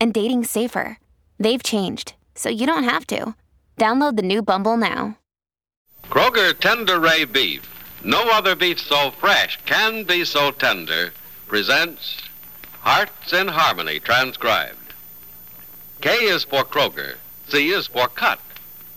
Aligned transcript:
and 0.00 0.14
dating 0.14 0.44
safer. 0.44 0.98
They've 1.38 1.62
changed, 1.62 2.14
so 2.34 2.48
you 2.48 2.66
don't 2.66 2.84
have 2.84 3.06
to. 3.08 3.34
Download 3.76 4.16
the 4.16 4.22
new 4.22 4.42
Bumble 4.42 4.76
now. 4.76 5.18
Kroger 6.04 6.52
Tenderay 6.52 7.30
Beef. 7.30 7.72
No 8.04 8.30
other 8.30 8.54
beef 8.54 8.80
so 8.80 9.10
fresh 9.10 9.58
can 9.64 10.04
be 10.04 10.24
so 10.24 10.50
tender. 10.50 11.12
Presents 11.46 12.22
Hearts 12.80 13.32
in 13.32 13.48
Harmony, 13.48 13.98
transcribed. 13.98 14.94
K 16.00 16.10
is 16.10 16.44
for 16.44 16.62
Kroger. 16.62 17.16
C 17.48 17.70
is 17.70 17.88
for 17.88 18.06
cut. 18.06 18.40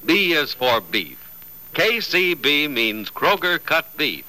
B 0.06 0.34
is 0.34 0.54
for 0.54 0.80
beef. 0.80 1.18
KCB 1.74 2.70
means 2.70 3.10
Kroger 3.10 3.64
cut 3.64 3.98
beef. 3.98 4.26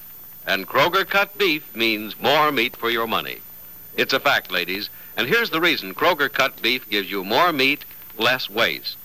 And 0.46 0.66
Kroger 0.66 1.06
cut 1.06 1.36
beef 1.36 1.76
means 1.76 2.18
more 2.18 2.50
meat 2.50 2.76
for 2.76 2.88
your 2.90 3.06
money. 3.06 3.40
It's 4.00 4.14
a 4.14 4.18
fact, 4.18 4.50
ladies. 4.50 4.88
And 5.14 5.28
here's 5.28 5.50
the 5.50 5.60
reason 5.60 5.94
Kroger 5.94 6.32
cut 6.32 6.62
beef 6.62 6.88
gives 6.88 7.10
you 7.10 7.22
more 7.22 7.52
meat, 7.52 7.84
less 8.16 8.48
waste. 8.48 8.96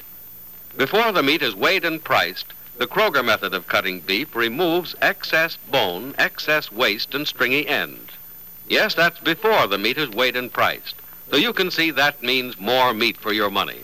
Before 0.78 1.12
the 1.12 1.22
meat 1.22 1.42
is 1.42 1.54
weighed 1.54 1.84
and 1.84 2.02
priced, 2.02 2.46
the 2.78 2.88
Kroger 2.88 3.22
method 3.22 3.54
of 3.54 3.68
cutting 3.68 4.00
beef 4.00 4.34
removes 4.34 4.96
excess 5.02 5.58
bone, 5.70 6.16
excess 6.18 6.72
waste, 6.72 7.14
and 7.14 7.28
stringy 7.28 7.68
ends. 7.68 8.10
Yes, 8.70 8.94
that's 8.94 9.20
before 9.20 9.68
the 9.68 9.78
meat 9.78 9.98
is 9.98 10.08
weighed 10.12 10.38
and 10.38 10.54
priced. 10.54 10.96
So 11.30 11.36
you 11.36 11.52
can 11.52 11.72
see 11.72 11.92
that 11.92 12.24
means 12.24 12.58
more 12.58 12.94
meat 12.94 13.18
for 13.18 13.34
your 13.34 13.50
money. 13.50 13.82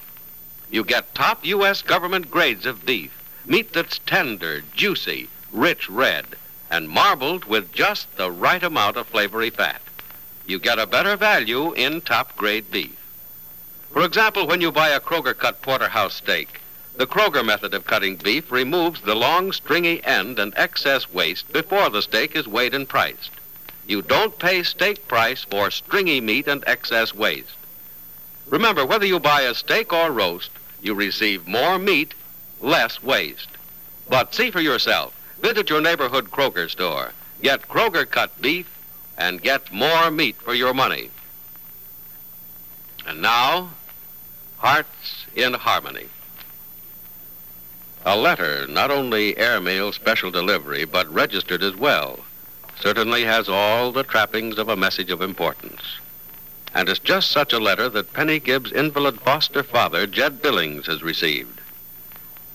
You 0.70 0.86
get 0.86 1.14
top 1.14 1.46
U.S. 1.46 1.82
government 1.82 2.32
grades 2.32 2.66
of 2.66 2.86
beef, 2.86 3.22
meat 3.46 3.74
that's 3.74 4.00
tender, 4.06 4.62
juicy, 4.74 5.28
rich 5.52 5.90
red, 5.90 6.38
and 6.70 6.88
marbled 6.88 7.44
with 7.44 7.74
just 7.74 8.16
the 8.16 8.32
right 8.32 8.64
amount 8.64 8.96
of 8.96 9.08
flavory 9.08 9.50
fat. 9.50 9.82
You 10.46 10.60
get 10.60 10.80
a 10.80 10.88
better 10.88 11.16
value 11.16 11.74
in 11.74 12.02
top 12.02 12.36
grade 12.36 12.72
beef. 12.72 12.98
For 13.92 14.04
example, 14.04 14.48
when 14.48 14.62
you 14.62 14.72
buy 14.72 14.90
a 14.90 15.00
Kroger 15.00 15.38
cut 15.38 15.62
porterhouse 15.62 16.16
steak, 16.16 16.62
the 16.96 17.08
Kroger 17.08 17.46
method 17.46 17.74
of 17.74 17.86
cutting 17.86 18.16
beef 18.16 18.52
removes 18.52 19.02
the 19.02 19.16
long, 19.16 19.52
stringy 19.52 20.04
end 20.04 20.40
and 20.40 20.54
excess 20.58 21.12
waste 21.12 21.52
before 21.52 21.90
the 21.90 22.02
steak 22.02 22.36
is 22.36 22.48
weighed 22.48 22.74
and 22.74 22.88
priced. 22.88 23.32
You 23.88 24.02
don't 24.02 24.38
pay 24.38 24.64
steak 24.64 25.08
price 25.08 25.44
for 25.44 25.72
stringy 25.72 26.22
meat 26.22 26.48
and 26.48 26.64
excess 26.68 27.14
waste. 27.14 27.56
Remember, 28.48 28.86
whether 28.86 29.06
you 29.06 29.20
buy 29.20 29.42
a 29.42 29.54
steak 29.54 29.94
or 29.94 30.12
roast, 30.12 30.52
you 30.82 30.94
receive 30.94 31.48
more 31.48 31.80
meat, 31.80 32.14
less 32.60 33.02
waste. 33.02 33.50
But 34.10 34.34
see 34.34 34.52
for 34.52 34.62
yourself. 34.62 35.14
Visit 35.42 35.70
your 35.70 35.82
neighborhood 35.82 36.32
Kroger 36.32 36.70
store. 36.70 37.14
Get 37.42 37.68
Kroger 37.68 38.10
cut 38.10 38.42
beef 38.42 38.68
and 39.18 39.42
get 39.42 39.72
more 39.72 40.10
meat 40.12 40.36
for 40.38 40.54
your 40.54 40.74
money. 40.74 41.10
And 43.06 43.22
now, 43.22 43.72
Hearts 44.58 45.26
in 45.36 45.54
Harmony. 45.54 46.06
A 48.06 48.16
letter, 48.16 48.68
not 48.68 48.92
only 48.92 49.38
airmail 49.38 49.92
special 49.92 50.32
delivery, 50.32 50.86
but 50.86 51.12
registered 51.12 51.64
as 51.64 51.76
well, 51.76 52.20
certainly 52.80 53.24
has 53.24 53.50
all 53.50 53.92
the 53.92 54.04
trappings 54.04 54.58
of 54.58 54.70
a 54.70 54.76
message 54.76 55.12
of 55.12 55.22
importance. 55.22 56.00
And 56.74 56.90
it's 56.90 57.00
just 57.00 57.32
such 57.32 57.54
a 57.54 57.60
letter 57.60 57.90
that 57.90 58.14
Penny 58.14 58.40
Gibbs' 58.40 58.72
invalid 58.72 59.20
foster 59.22 59.62
father, 59.62 60.08
Jed 60.08 60.42
Billings, 60.42 60.88
has 60.88 61.04
received. 61.04 61.60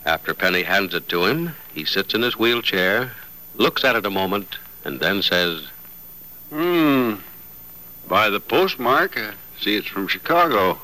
After 0.04 0.32
Penny 0.32 0.62
hands 0.62 0.94
it 0.94 1.08
to 1.08 1.24
him, 1.24 1.54
he 1.74 1.84
sits 1.84 2.14
in 2.14 2.22
his 2.22 2.36
wheelchair, 2.36 3.12
looks 3.56 3.84
at 3.84 3.96
it 3.96 4.06
a 4.06 4.10
moment, 4.10 4.58
and 4.84 5.00
then 5.00 5.22
says, 5.22 5.66
Hmm. 6.50 7.14
By 8.08 8.30
the 8.30 8.40
postmark, 8.40 9.16
I 9.18 9.32
see 9.60 9.76
it's 9.76 9.86
from 9.88 10.06
Chicago. 10.08 10.78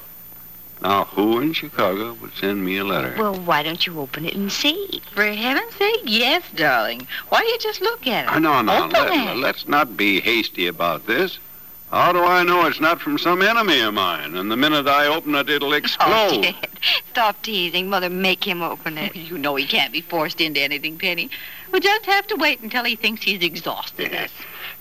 Now, 0.80 1.04
who 1.04 1.38
in 1.38 1.52
Chicago 1.52 2.14
would 2.14 2.34
send 2.34 2.64
me 2.64 2.78
a 2.78 2.84
letter? 2.84 3.14
Well, 3.16 3.34
why 3.36 3.62
don't 3.62 3.86
you 3.86 4.00
open 4.00 4.24
it 4.26 4.34
and 4.34 4.50
see? 4.50 5.00
For 5.14 5.24
heaven's 5.24 5.74
sake, 5.76 6.00
yes, 6.02 6.42
darling. 6.56 7.06
Why 7.28 7.38
don't 7.40 7.48
you 7.48 7.58
just 7.60 7.80
look 7.80 8.04
at 8.08 8.24
it? 8.24 8.28
Ah, 8.32 8.38
no, 8.40 8.60
no, 8.62 8.86
Open 8.86 8.90
let, 8.92 9.36
it. 9.36 9.38
let's 9.38 9.68
not 9.68 9.96
be 9.96 10.20
hasty 10.20 10.66
about 10.66 11.06
this. 11.06 11.38
How 11.92 12.10
do 12.10 12.24
I 12.24 12.42
know 12.42 12.66
it's 12.66 12.80
not 12.80 13.00
from 13.00 13.18
some 13.18 13.42
enemy 13.42 13.80
of 13.80 13.94
mine? 13.94 14.34
And 14.34 14.50
the 14.50 14.56
minute 14.56 14.88
I 14.88 15.06
open 15.06 15.34
it, 15.36 15.48
it'll 15.50 15.68
Oh, 15.72 15.72
explode. 15.76 16.42
Dad, 16.42 16.68
stop 17.10 17.40
teasing. 17.42 17.88
Mother, 17.88 18.10
make 18.10 18.42
him 18.42 18.62
open 18.62 18.98
it. 18.98 19.14
You 19.14 19.38
know 19.38 19.54
he 19.54 19.66
can't 19.66 19.92
be 19.92 20.00
forced 20.00 20.40
into 20.40 20.58
anything, 20.60 20.98
Penny. 20.98 21.30
We'll 21.70 21.82
just 21.82 22.06
have 22.06 22.26
to 22.28 22.34
wait 22.36 22.60
until 22.60 22.82
he 22.82 22.96
thinks 22.96 23.22
he's 23.22 23.42
exhausted 23.42 24.12
us. 24.14 24.30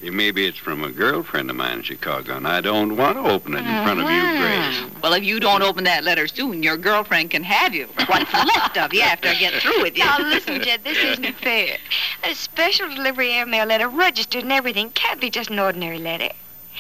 Maybe 0.03 0.45
it's 0.47 0.57
from 0.57 0.83
a 0.83 0.89
girlfriend 0.91 1.49
of 1.51 1.55
mine 1.55 1.77
in 1.79 1.83
Chicago, 1.83 2.35
and 2.37 2.47
I 2.47 2.59
don't 2.61 2.97
want 2.97 3.17
to 3.17 3.29
open 3.29 3.53
it 3.53 3.59
in 3.59 3.83
front 3.83 3.99
of 3.99 4.09
you, 4.09 4.19
Uh-huh. 4.19 4.81
Grace. 4.81 5.01
Well, 5.03 5.13
if 5.13 5.23
you 5.23 5.39
don't 5.39 5.61
open 5.61 5.83
that 5.83 6.03
letter 6.03 6.27
soon, 6.27 6.63
your 6.63 6.77
girlfriend 6.77 7.29
can 7.31 7.43
have 7.43 7.75
you. 7.75 7.85
What's 8.07 8.33
left 8.33 8.77
of 8.77 8.93
you 8.93 9.01
after 9.01 9.29
I 9.29 9.35
get 9.35 9.53
through 9.61 9.81
with 9.81 9.97
you? 9.97 10.03
Now, 10.03 10.17
listen, 10.19 10.61
Jed, 10.61 10.83
this 10.83 10.97
isn't 10.97 11.35
fair. 11.37 11.77
A 12.23 12.33
special 12.33 12.89
delivery 12.89 13.31
airmail 13.31 13.65
letter, 13.67 13.87
registered 13.89 14.43
and 14.43 14.51
everything, 14.51 14.89
can't 14.91 15.21
be 15.21 15.29
just 15.29 15.49
an 15.51 15.59
ordinary 15.59 15.99
letter. 15.99 16.29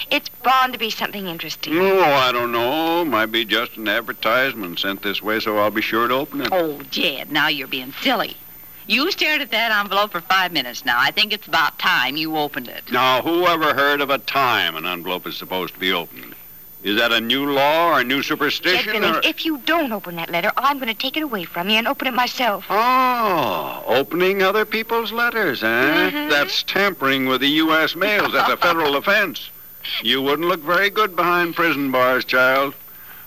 It's 0.09 0.29
bound 0.29 0.73
to 0.73 0.79
be 0.79 0.89
something 0.89 1.27
interesting. 1.27 1.77
Oh, 1.77 2.01
I 2.01 2.31
don't 2.31 2.51
know. 2.51 3.05
Might 3.05 3.27
be 3.27 3.45
just 3.45 3.77
an 3.77 3.87
advertisement 3.87 4.79
sent 4.79 5.03
this 5.03 5.21
way, 5.21 5.39
so 5.39 5.57
I'll 5.57 5.69
be 5.69 5.81
sure 5.81 6.07
to 6.07 6.13
open 6.15 6.41
it. 6.41 6.49
Oh, 6.51 6.81
Jed, 6.89 7.31
now 7.31 7.49
you're 7.49 7.67
being 7.67 7.93
silly. 8.01 8.35
You 8.87 9.11
stared 9.11 9.41
at 9.41 9.51
that 9.51 9.71
envelope 9.71 10.11
for 10.11 10.21
five 10.21 10.51
minutes 10.51 10.85
now. 10.85 10.97
I 10.99 11.11
think 11.11 11.33
it's 11.33 11.47
about 11.47 11.79
time 11.79 12.17
you 12.17 12.35
opened 12.37 12.67
it. 12.67 12.91
Now, 12.91 13.21
who 13.21 13.45
ever 13.45 13.73
heard 13.73 14.01
of 14.01 14.09
a 14.09 14.17
time 14.17 14.75
an 14.75 14.85
envelope 14.85 15.27
is 15.27 15.37
supposed 15.37 15.73
to 15.75 15.79
be 15.79 15.91
opened? 15.91 16.35
Is 16.83 16.97
that 16.97 17.11
a 17.11 17.21
new 17.21 17.45
law 17.51 17.91
or 17.91 17.99
a 17.99 18.03
new 18.03 18.17
Jed 18.17 18.25
superstition? 18.25 18.93
Billings, 18.93 19.17
or... 19.17 19.21
if 19.23 19.45
you 19.45 19.59
don't 19.59 19.91
open 19.91 20.15
that 20.15 20.31
letter, 20.31 20.51
I'm 20.57 20.77
going 20.79 20.87
to 20.87 20.99
take 20.99 21.15
it 21.15 21.21
away 21.21 21.43
from 21.43 21.69
you 21.69 21.75
and 21.77 21.87
open 21.87 22.07
it 22.07 22.13
myself. 22.13 22.65
Oh, 22.69 23.83
opening 23.85 24.41
other 24.41 24.65
people's 24.65 25.11
letters, 25.11 25.63
eh? 25.63 25.67
Mhm. 26.11 26.29
That's 26.31 26.63
tampering 26.63 27.27
with 27.27 27.41
the 27.41 27.49
U.S. 27.49 27.95
mails. 27.95 28.33
That's 28.33 28.51
a 28.51 28.57
federal 28.57 28.95
offense. 29.01 29.51
You 30.01 30.21
wouldn't 30.23 30.47
look 30.47 30.61
very 30.61 30.89
good 30.89 31.15
behind 31.15 31.55
prison 31.55 31.91
bars, 31.91 32.25
child. 32.25 32.73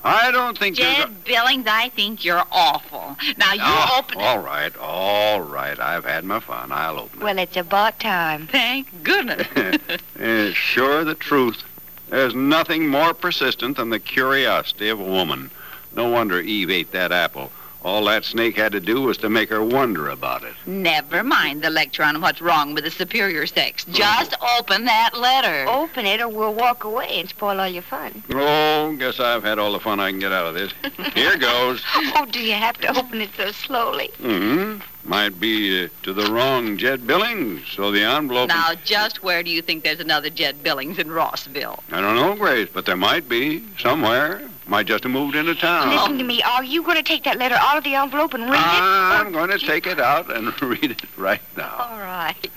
I 0.06 0.30
don't 0.30 0.58
think 0.58 0.76
there's 0.76 0.98
a... 0.98 1.02
Jed 1.08 1.24
Billings, 1.24 1.66
I 1.66 1.88
think 1.88 2.24
you're 2.24 2.44
awful. 2.52 3.16
Now 3.38 3.54
you 3.54 3.60
Oh, 3.64 3.96
open 4.00 4.20
it. 4.20 4.22
all 4.22 4.38
right, 4.38 4.76
all 4.76 5.40
right. 5.40 5.78
I've 5.80 6.04
had 6.04 6.24
my 6.24 6.40
fun. 6.40 6.72
I'll 6.72 6.98
open 7.00 7.20
it. 7.20 7.24
Well, 7.24 7.38
it's 7.38 7.56
about 7.56 7.98
time. 8.00 8.46
Thank 8.46 9.02
goodness. 9.02 9.46
Eh, 10.18 10.52
sure, 10.52 11.04
the 11.04 11.14
truth. 11.14 11.64
There's 12.08 12.34
nothing 12.34 12.86
more 12.88 13.12
persistent 13.14 13.76
than 13.78 13.90
the 13.90 13.98
curiosity 13.98 14.88
of 14.88 15.00
a 15.00 15.04
woman. 15.04 15.50
No 15.94 16.08
wonder 16.08 16.38
Eve 16.40 16.70
ate 16.70 16.92
that 16.92 17.10
apple. 17.10 17.50
All 17.84 18.06
that 18.06 18.24
snake 18.24 18.56
had 18.56 18.72
to 18.72 18.80
do 18.80 19.02
was 19.02 19.18
to 19.18 19.28
make 19.28 19.50
her 19.50 19.62
wonder 19.62 20.08
about 20.08 20.42
it. 20.42 20.54
Never 20.64 21.22
mind 21.22 21.60
the 21.60 21.68
lecture 21.68 22.02
on 22.02 22.22
what's 22.22 22.40
wrong 22.40 22.72
with 22.72 22.84
the 22.84 22.90
superior 22.90 23.46
sex. 23.46 23.84
Just 23.84 24.34
open 24.58 24.86
that 24.86 25.10
letter. 25.14 25.68
Open 25.68 26.06
it 26.06 26.22
or 26.22 26.28
we'll 26.28 26.54
walk 26.54 26.84
away 26.84 27.20
and 27.20 27.28
spoil 27.28 27.60
all 27.60 27.68
your 27.68 27.82
fun. 27.82 28.22
Oh, 28.30 28.96
guess 28.96 29.20
I've 29.20 29.44
had 29.44 29.58
all 29.58 29.72
the 29.72 29.80
fun 29.80 30.00
I 30.00 30.10
can 30.10 30.18
get 30.18 30.32
out 30.32 30.46
of 30.46 30.54
this. 30.54 30.72
Here 31.14 31.36
goes. 31.36 31.82
Oh, 32.16 32.26
do 32.26 32.40
you 32.40 32.52
have 32.52 32.78
to 32.78 32.96
open 32.96 33.20
it 33.20 33.30
so 33.36 33.50
slowly? 33.50 34.08
Mm-hmm. 34.20 34.80
Might 35.08 35.40
be 35.40 35.84
uh, 35.84 35.88
to 36.04 36.12
the 36.12 36.30
wrong 36.30 36.76
Jed 36.76 37.06
Billings, 37.06 37.66
so 37.74 37.90
the 37.90 38.02
envelope. 38.02 38.48
Now, 38.48 38.74
just 38.84 39.22
where 39.22 39.42
do 39.42 39.50
you 39.50 39.60
think 39.60 39.82
there's 39.82 40.00
another 40.00 40.30
Jed 40.30 40.62
Billings 40.62 40.98
in 40.98 41.10
Rossville? 41.10 41.82
I 41.90 42.00
don't 42.00 42.14
know, 42.14 42.36
Grace, 42.36 42.68
but 42.72 42.86
there 42.86 42.96
might 42.96 43.28
be 43.28 43.64
somewhere. 43.78 44.48
Might 44.66 44.86
just 44.86 45.04
have 45.04 45.12
moved 45.12 45.36
into 45.36 45.54
town. 45.54 45.90
Listen 45.90 46.18
to 46.18 46.24
me. 46.24 46.42
Are 46.42 46.64
you 46.64 46.82
going 46.82 46.96
to 46.96 47.02
take 47.02 47.24
that 47.24 47.38
letter 47.38 47.56
out 47.56 47.76
of 47.76 47.84
the 47.84 47.94
envelope 47.94 48.32
and 48.32 48.44
read 48.44 48.54
it? 48.54 48.60
I'm 48.60 49.30
going 49.30 49.50
to 49.50 49.58
take 49.58 49.86
it 49.86 50.00
out 50.00 50.34
and 50.34 50.60
read 50.62 50.92
it 50.92 51.02
right 51.18 51.42
now. 51.56 51.76
All 51.78 51.98
right. 51.98 52.48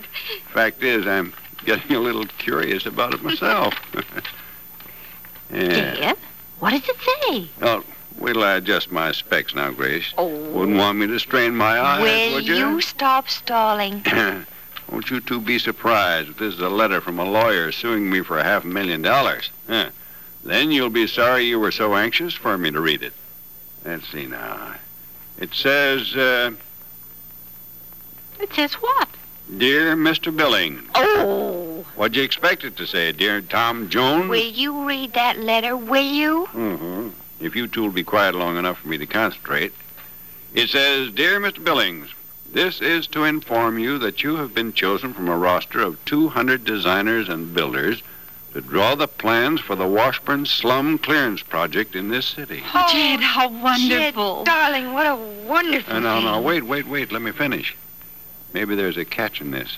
Fact 0.53 0.83
is, 0.83 1.05
I'm 1.05 1.33
getting 1.65 1.95
a 1.95 1.99
little 1.99 2.25
curious 2.25 2.85
about 2.85 3.13
it 3.13 3.21
myself. 3.21 3.73
yeah. 5.53 5.95
Jed, 5.95 6.17
what 6.59 6.71
does 6.71 6.87
it 6.87 6.95
say? 7.01 7.49
Oh, 7.61 7.83
wait 8.19 8.33
till 8.33 8.43
I 8.43 8.53
adjust 8.55 8.89
my 8.89 9.11
specs 9.11 9.53
now, 9.53 9.71
Grace. 9.71 10.13
Oh. 10.17 10.27
Wouldn't 10.27 10.77
want 10.77 10.97
me 10.97 11.07
to 11.07 11.19
strain 11.19 11.55
my 11.55 11.79
eyes, 11.79 12.01
Will 12.01 12.35
would 12.35 12.47
you 12.47 12.79
stop 12.79 13.27
stalling? 13.27 14.01
Won't 14.91 15.09
you 15.09 15.19
two 15.19 15.41
be 15.41 15.59
surprised 15.59 16.29
if 16.29 16.37
this 16.37 16.53
is 16.53 16.61
a 16.61 16.69
letter 16.69 17.01
from 17.01 17.19
a 17.19 17.25
lawyer 17.25 17.73
suing 17.73 18.09
me 18.09 18.21
for 18.21 18.39
a 18.39 18.43
half 18.43 18.63
a 18.63 18.67
million 18.67 19.01
dollars? 19.01 19.49
Huh. 19.67 19.89
Then 20.47 20.71
you'll 20.71 20.89
be 20.89 21.07
sorry 21.07 21.43
you 21.43 21.59
were 21.59 21.73
so 21.73 21.93
anxious 21.93 22.33
for 22.33 22.57
me 22.57 22.71
to 22.71 22.79
read 22.79 23.03
it. 23.03 23.11
Let's 23.83 24.07
see 24.07 24.27
now. 24.27 24.75
It 25.37 25.53
says, 25.53 26.15
uh, 26.15 26.51
It 28.39 28.53
says 28.53 28.73
what? 28.75 29.09
Dear 29.57 29.97
Mr. 29.97 30.33
Billings. 30.33 30.89
Oh, 30.95 31.85
What'd 31.97 32.15
you 32.15 32.23
expect 32.23 32.63
it 32.63 32.77
to 32.77 32.87
say, 32.87 33.11
dear 33.11 33.41
Tom 33.41 33.89
Jones? 33.89 34.29
will 34.29 34.39
you 34.39 34.87
read 34.87 35.11
that 35.13 35.37
letter, 35.37 35.75
will 35.75 36.01
you? 36.01 36.47
Mm-hmm. 36.53 37.09
If 37.41 37.53
you 37.57 37.67
two 37.67 37.81
will 37.81 37.91
be 37.91 38.05
quiet 38.05 38.33
long 38.33 38.55
enough 38.55 38.79
for 38.79 38.87
me 38.87 38.97
to 38.99 39.05
concentrate. 39.05 39.73
It 40.53 40.69
says, 40.69 41.11
Dear 41.11 41.41
Mr. 41.41 41.61
Billings, 41.61 42.07
this 42.53 42.79
is 42.81 43.05
to 43.07 43.25
inform 43.25 43.79
you 43.79 43.97
that 43.97 44.23
you 44.23 44.37
have 44.37 44.55
been 44.55 44.71
chosen 44.71 45.13
from 45.13 45.27
a 45.27 45.37
roster 45.37 45.81
of 45.81 46.03
200 46.05 46.63
designers 46.63 47.27
and 47.27 47.53
builders 47.53 48.01
to 48.53 48.61
draw 48.61 48.95
the 48.95 49.07
plans 49.07 49.59
for 49.61 49.75
the 49.75 49.87
Washburn 49.87 50.45
Slum 50.45 50.97
Clearance 50.97 51.43
Project 51.43 51.95
in 51.95 52.09
this 52.09 52.25
city. 52.25 52.63
Oh, 52.73 52.87
Jed, 52.91 53.19
how 53.19 53.49
wonderful. 53.49 54.43
Jed, 54.43 54.45
darling, 54.45 54.93
what 54.93 55.05
a 55.05 55.15
wonderful 55.15 55.95
Uh, 55.95 55.99
no, 55.99 56.21
no, 56.21 56.41
wait, 56.41 56.63
wait, 56.63 56.87
wait. 56.87 57.11
Let 57.11 57.21
me 57.21 57.31
finish. 57.31 57.75
Maybe 58.53 58.75
there's 58.75 58.97
a 58.97 59.05
catch 59.05 59.41
in 59.41 59.51
this. 59.51 59.77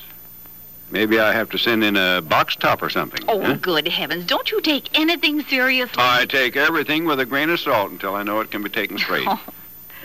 Maybe 0.91 1.19
I 1.19 1.33
have 1.33 1.49
to 1.51 1.57
send 1.57 1.83
in 1.83 1.95
a 1.95 2.21
box 2.21 2.55
top 2.55 2.81
or 2.81 2.89
something. 2.89 3.23
Oh, 3.27 3.41
huh? 3.41 3.55
good 3.55 3.87
heavens. 3.87 4.25
Don't 4.25 4.49
you 4.49 4.59
take 4.61 4.97
anything 4.97 5.43
seriously? 5.43 6.01
I 6.01 6.25
take 6.25 6.55
everything 6.55 7.05
with 7.05 7.19
a 7.19 7.25
grain 7.25 7.49
of 7.49 7.59
salt 7.59 7.91
until 7.91 8.15
I 8.15 8.23
know 8.23 8.39
it 8.39 8.49
can 8.49 8.63
be 8.63 8.69
taken 8.69 8.97
straight. 8.97 9.27
Oh. 9.27 9.41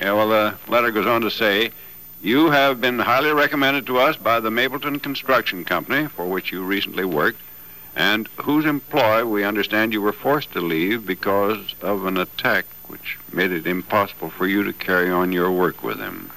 Yeah, 0.00 0.12
well, 0.14 0.28
the 0.28 0.56
letter 0.67 0.90
goes 0.90 1.06
on 1.06 1.20
to 1.20 1.31
say, 1.31 1.70
you 2.20 2.50
have 2.50 2.81
been 2.81 2.99
highly 2.99 3.31
recommended 3.32 3.87
to 3.87 3.99
us 3.99 4.17
by 4.17 4.40
the 4.40 4.50
Mapleton 4.50 4.99
Construction 4.99 5.64
Company, 5.64 6.08
for 6.08 6.26
which 6.26 6.50
you 6.50 6.64
recently 6.64 7.05
worked, 7.05 7.38
and 7.96 8.29
whose 8.37 8.64
employ 8.64 9.25
we 9.25 9.44
understand 9.44 9.93
you 9.93 10.02
were 10.02 10.12
forced 10.12 10.52
to 10.52 10.61
leave 10.61 11.06
because 11.06 11.75
of 11.81 12.06
an 12.06 12.17
attack 12.17 12.64
which 12.88 13.19
made 13.32 13.52
it 13.52 13.67
impossible 13.67 14.31
for 14.31 14.46
you 14.46 14.62
to 14.64 14.73
carry 14.73 15.11
on 15.11 15.32
your 15.32 15.50
work 15.50 15.82
with 15.82 15.99
him. 15.99 16.31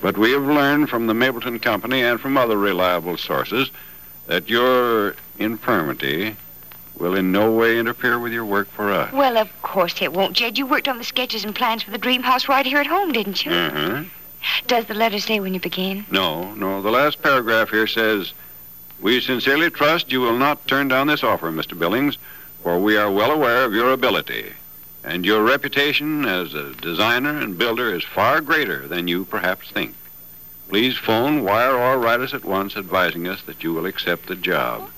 But 0.00 0.18
we 0.18 0.32
have 0.32 0.42
learned 0.42 0.90
from 0.90 1.06
the 1.06 1.14
Mapleton 1.14 1.58
Company 1.58 2.02
and 2.02 2.20
from 2.20 2.36
other 2.36 2.56
reliable 2.56 3.16
sources 3.16 3.70
that 4.26 4.48
your 4.48 5.16
infirmity 5.38 6.36
will 6.98 7.14
in 7.14 7.30
no 7.30 7.52
way 7.52 7.78
interfere 7.78 8.18
with 8.18 8.32
your 8.32 8.44
work 8.44 8.68
for 8.68 8.92
us. 8.92 9.12
Well, 9.12 9.36
of 9.36 9.50
course 9.62 10.00
it 10.00 10.12
won't, 10.12 10.34
Jed. 10.34 10.58
You 10.58 10.66
worked 10.66 10.88
on 10.88 10.98
the 10.98 11.04
sketches 11.04 11.44
and 11.44 11.54
plans 11.54 11.82
for 11.82 11.90
the 11.90 11.98
dream 11.98 12.22
house 12.22 12.48
right 12.48 12.66
here 12.66 12.78
at 12.78 12.86
home, 12.86 13.12
didn't 13.12 13.44
you? 13.44 13.52
Uh-huh. 13.52 14.04
Does 14.66 14.86
the 14.86 14.94
letter 14.94 15.18
say 15.18 15.40
when 15.40 15.54
you 15.54 15.60
begin? 15.60 16.06
No, 16.10 16.54
no. 16.54 16.80
The 16.80 16.90
last 16.90 17.22
paragraph 17.22 17.70
here 17.70 17.86
says, 17.86 18.32
We 19.00 19.20
sincerely 19.20 19.70
trust 19.70 20.10
you 20.10 20.20
will 20.20 20.38
not 20.38 20.66
turn 20.66 20.88
down 20.88 21.06
this 21.06 21.22
offer, 21.22 21.50
Mr. 21.50 21.78
Billings, 21.78 22.16
for 22.62 22.78
we 22.78 22.96
are 22.96 23.10
well 23.10 23.30
aware 23.30 23.64
of 23.64 23.74
your 23.74 23.92
ability, 23.92 24.52
and 25.04 25.24
your 25.24 25.44
reputation 25.44 26.24
as 26.24 26.54
a 26.54 26.72
designer 26.74 27.38
and 27.38 27.58
builder 27.58 27.94
is 27.94 28.02
far 28.02 28.40
greater 28.40 28.88
than 28.88 29.06
you 29.06 29.24
perhaps 29.24 29.70
think. 29.70 29.94
Please 30.68 30.96
phone, 30.96 31.44
wire, 31.44 31.76
or 31.76 31.98
write 31.98 32.20
us 32.20 32.34
at 32.34 32.44
once 32.44 32.76
advising 32.76 33.28
us 33.28 33.42
that 33.42 33.62
you 33.62 33.72
will 33.72 33.86
accept 33.86 34.26
the 34.26 34.34
job. 34.34 34.90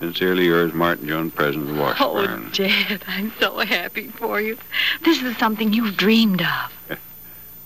Sincerely 0.00 0.46
yours, 0.46 0.74
Martin 0.74 1.08
Jones, 1.08 1.32
President 1.32 1.70
of 1.70 1.96
Oh, 2.00 2.48
Jed, 2.50 3.02
I'm 3.06 3.32
so 3.38 3.60
happy 3.60 4.08
for 4.08 4.40
you. 4.40 4.58
This 5.02 5.22
is 5.22 5.36
something 5.38 5.72
you've 5.72 5.96
dreamed 5.96 6.42
of. 6.42 6.98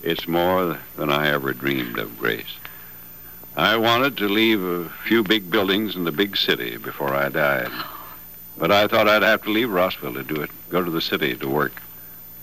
It's 0.01 0.29
more 0.29 0.79
than 0.95 1.09
I 1.11 1.27
ever 1.27 1.51
dreamed 1.51 1.99
of, 1.99 2.17
Grace. 2.17 2.55
I 3.55 3.77
wanted 3.77 4.17
to 4.17 4.29
leave 4.29 4.63
a 4.63 4.89
few 4.89 5.23
big 5.23 5.49
buildings 5.49 5.95
in 5.95 6.03
the 6.03 6.11
big 6.11 6.37
city 6.37 6.77
before 6.77 7.13
I 7.13 7.29
died. 7.29 7.71
But 8.57 8.71
I 8.71 8.87
thought 8.87 9.07
I'd 9.07 9.23
have 9.23 9.43
to 9.43 9.49
leave 9.49 9.69
Rossville 9.69 10.13
to 10.13 10.23
do 10.23 10.41
it, 10.41 10.51
go 10.69 10.83
to 10.83 10.91
the 10.91 11.01
city 11.01 11.35
to 11.35 11.49
work. 11.49 11.81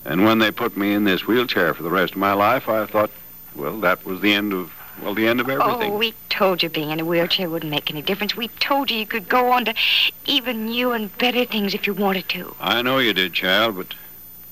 And 0.04 0.24
when 0.24 0.38
they 0.38 0.50
put 0.50 0.76
me 0.76 0.94
in 0.94 1.04
this 1.04 1.26
wheelchair 1.26 1.74
for 1.74 1.82
the 1.82 1.90
rest 1.90 2.12
of 2.12 2.18
my 2.18 2.32
life, 2.32 2.68
I 2.68 2.86
thought, 2.86 3.10
well, 3.54 3.80
that 3.80 4.04
was 4.04 4.20
the 4.20 4.32
end 4.32 4.52
of, 4.52 4.72
well, 5.02 5.14
the 5.14 5.26
end 5.26 5.40
of 5.40 5.48
everything. 5.48 5.92
Oh, 5.92 5.96
we 5.96 6.14
told 6.30 6.62
you 6.62 6.68
being 6.68 6.90
in 6.90 7.00
a 7.00 7.04
wheelchair 7.04 7.50
wouldn't 7.50 7.70
make 7.70 7.90
any 7.90 8.02
difference. 8.02 8.36
We 8.36 8.48
told 8.48 8.90
you 8.90 8.98
you 8.98 9.06
could 9.06 9.28
go 9.28 9.50
on 9.50 9.64
to 9.64 9.74
even 10.26 10.66
new 10.66 10.92
and 10.92 11.16
better 11.18 11.44
things 11.44 11.74
if 11.74 11.86
you 11.86 11.94
wanted 11.94 12.28
to. 12.30 12.54
I 12.60 12.82
know 12.82 12.98
you 12.98 13.12
did, 13.12 13.32
child, 13.32 13.76
but 13.76 13.94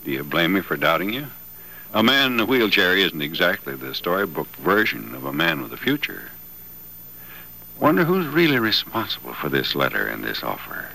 do 0.05 0.11
you 0.11 0.25
blame 0.25 0.55
me 0.55 0.61
for 0.61 0.77
doubting 0.77 1.13
you? 1.13 1.29
A 1.93 2.03
man 2.03 2.33
in 2.33 2.41
a 2.41 2.47
wheelchair 2.47 2.97
isn't 2.97 3.23
exactly 3.23 3.75
the 3.75 3.95
storybook 3.95 4.49
version 4.57 5.15
of 5.15 5.25
a 5.25 5.33
man 5.33 5.63
with 5.63 5.73
a 5.73 5.77
future. 5.77 6.31
Wonder 7.81 8.05
who's 8.05 8.27
really 8.27 8.59
responsible 8.59 9.35
for 9.35 9.49
this 9.49 9.75
letter 9.75 10.07
and 10.07 10.23
this 10.23 10.43
offer. 10.43 10.89